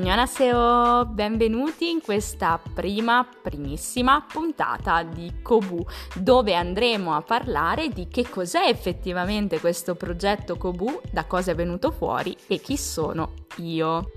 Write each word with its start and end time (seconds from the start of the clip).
Annyeonghaseyo, 0.00 1.04
benvenuti 1.12 1.90
in 1.90 2.00
questa 2.00 2.58
prima, 2.72 3.22
primissima 3.42 4.24
puntata 4.26 5.02
di 5.02 5.42
Kobu, 5.42 5.84
dove 6.14 6.54
andremo 6.54 7.14
a 7.14 7.20
parlare 7.20 7.90
di 7.90 8.08
che 8.08 8.26
cos'è 8.26 8.66
effettivamente 8.66 9.60
questo 9.60 9.96
progetto 9.96 10.56
Kobu, 10.56 11.02
da 11.12 11.26
cosa 11.26 11.50
è 11.50 11.54
venuto 11.54 11.90
fuori 11.90 12.34
e 12.46 12.60
chi 12.60 12.78
sono 12.78 13.34
io. 13.58 14.10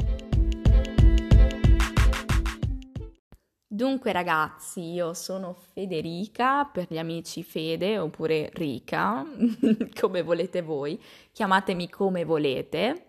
Dunque 3.68 4.14
ragazzi, 4.14 4.94
io 4.94 5.14
sono 5.14 5.54
Federica, 5.74 6.64
per 6.64 6.86
gli 6.88 6.98
amici 6.98 7.44
Fede 7.44 7.98
oppure 7.98 8.50
Rica, 8.54 9.26
come 10.00 10.22
volete 10.22 10.62
voi, 10.62 10.98
chiamatemi 11.34 11.90
come 11.90 12.24
volete 12.24 13.08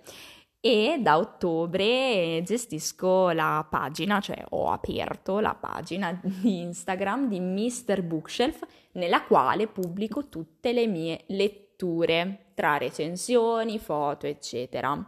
e 0.67 0.96
da 0.99 1.18
ottobre 1.18 2.41
gestisco 2.43 3.32
la 3.32 3.67
pagina, 3.68 4.18
cioè 4.18 4.43
ho 4.49 4.71
aperto 4.71 5.39
la 5.39 5.54
pagina 5.54 6.18
di 6.23 6.63
Instagram 6.63 7.29
di 7.29 7.39
Mr. 7.39 8.00
Bookshelf 8.00 8.67
nella 8.93 9.25
quale 9.25 9.67
pubblico 9.67 10.31
tutte 10.31 10.73
le 10.73 10.87
mie 10.87 11.25
letture 11.27 12.46
tra 12.54 12.79
recensioni, 12.79 13.79
foto, 13.79 14.27
eccetera. 14.27 15.07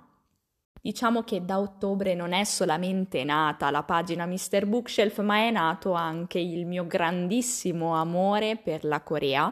Diciamo 0.78 1.22
che 1.22 1.42
da 1.42 1.58
ottobre 1.58 2.14
non 2.14 2.34
è 2.34 2.44
solamente 2.44 3.24
nata 3.24 3.70
la 3.70 3.82
pagina 3.82 4.26
Mr. 4.26 4.66
Bookshelf, 4.66 5.20
ma 5.20 5.38
è 5.38 5.50
nato 5.50 5.92
anche 5.92 6.38
il 6.38 6.66
mio 6.66 6.86
grandissimo 6.86 7.94
amore 7.94 8.58
per 8.58 8.84
la 8.84 9.00
Corea 9.00 9.50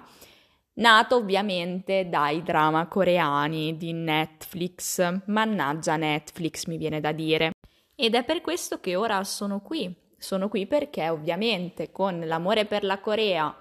nato 0.74 1.16
ovviamente 1.16 2.08
dai 2.08 2.42
drama 2.42 2.86
coreani 2.86 3.76
di 3.76 3.92
Netflix. 3.92 5.22
Mannaggia 5.26 5.96
Netflix, 5.96 6.66
mi 6.66 6.76
viene 6.76 7.00
da 7.00 7.12
dire. 7.12 7.52
Ed 7.94 8.14
è 8.14 8.24
per 8.24 8.40
questo 8.40 8.80
che 8.80 8.96
ora 8.96 9.22
sono 9.24 9.60
qui. 9.60 9.94
Sono 10.18 10.48
qui 10.48 10.66
perché 10.66 11.08
ovviamente 11.08 11.92
con 11.92 12.20
l'amore 12.20 12.64
per 12.64 12.82
la 12.82 12.98
Corea 12.98 13.54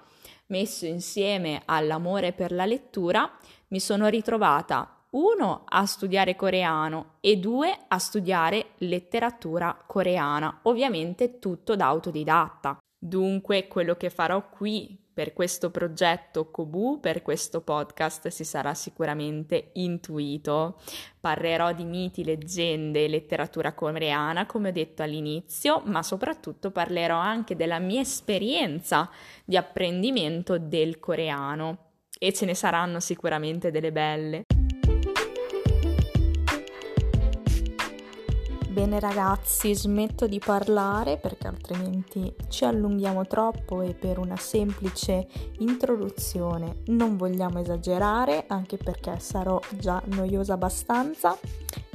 messo 0.46 0.86
insieme 0.86 1.62
all'amore 1.64 2.32
per 2.32 2.52
la 2.52 2.64
lettura 2.64 3.30
mi 3.68 3.80
sono 3.80 4.08
ritrovata 4.08 5.04
uno 5.10 5.62
a 5.66 5.86
studiare 5.86 6.36
coreano 6.36 7.16
e 7.20 7.36
due 7.36 7.76
a 7.86 7.98
studiare 7.98 8.70
letteratura 8.78 9.76
coreana, 9.86 10.60
ovviamente 10.62 11.38
tutto 11.38 11.76
da 11.76 11.86
autodidatta. 11.86 12.78
Dunque 13.06 13.68
quello 13.68 13.96
che 13.96 14.08
farò 14.08 14.48
qui 14.48 14.98
per 15.12 15.34
questo 15.34 15.70
progetto 15.70 16.50
Kobu, 16.50 17.00
per 17.00 17.20
questo 17.20 17.60
podcast 17.60 18.28
si 18.28 18.44
sarà 18.44 18.72
sicuramente 18.72 19.72
intuito. 19.74 20.80
Parlerò 21.20 21.74
di 21.74 21.84
miti, 21.84 22.24
leggende 22.24 23.04
e 23.04 23.08
letteratura 23.08 23.74
coreana, 23.74 24.46
come 24.46 24.70
ho 24.70 24.72
detto 24.72 25.02
all'inizio, 25.02 25.82
ma 25.84 26.02
soprattutto 26.02 26.70
parlerò 26.70 27.18
anche 27.18 27.54
della 27.54 27.78
mia 27.78 28.00
esperienza 28.00 29.10
di 29.44 29.58
apprendimento 29.58 30.56
del 30.56 30.98
coreano 30.98 31.90
e 32.18 32.32
ce 32.32 32.46
ne 32.46 32.54
saranno 32.54 33.00
sicuramente 33.00 33.70
delle 33.70 33.92
belle. 33.92 34.44
Bene 38.74 38.98
ragazzi, 38.98 39.72
smetto 39.72 40.26
di 40.26 40.40
parlare 40.40 41.16
perché 41.16 41.46
altrimenti 41.46 42.34
ci 42.48 42.64
allunghiamo 42.64 43.24
troppo 43.24 43.82
e 43.82 43.94
per 43.94 44.18
una 44.18 44.34
semplice 44.34 45.28
introduzione 45.58 46.78
non 46.86 47.16
vogliamo 47.16 47.60
esagerare 47.60 48.46
anche 48.48 48.76
perché 48.76 49.20
sarò 49.20 49.60
già 49.78 50.02
noiosa 50.06 50.54
abbastanza. 50.54 51.38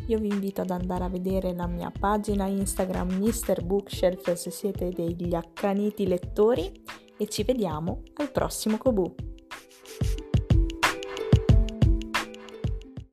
Io 0.05 0.19
vi 0.19 0.29
invito 0.29 0.61
ad 0.61 0.69
andare 0.69 1.03
a 1.03 1.09
vedere 1.09 1.53
la 1.53 1.67
mia 1.67 1.91
pagina 1.91 2.45
Instagram 2.45 3.11
Mr. 3.11 3.61
Bookshelf 3.61 4.31
se 4.31 4.49
siete 4.49 4.89
degli 4.91 5.35
accaniti 5.35 6.07
lettori 6.07 6.71
e 7.17 7.27
ci 7.27 7.43
vediamo 7.43 8.03
al 8.13 8.31
prossimo 8.31 8.77
Kobu. 8.77 9.28